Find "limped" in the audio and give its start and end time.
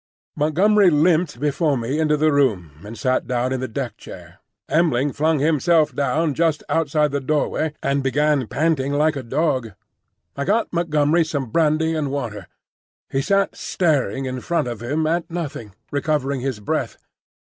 0.89-1.39